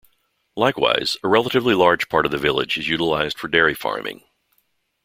Likewise, 0.55 1.15
a 1.23 1.27
relatively 1.27 1.75
large 1.75 2.09
part 2.09 2.25
of 2.25 2.31
the 2.31 2.39
village 2.39 2.75
is 2.75 2.87
utilized 2.87 3.37
for 3.37 3.47
dairy 3.47 3.75
farming. 3.75 4.23